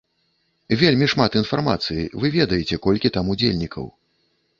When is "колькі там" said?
2.87-3.29